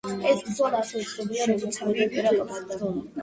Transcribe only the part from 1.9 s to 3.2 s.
იმპერატორის ბრძოლა.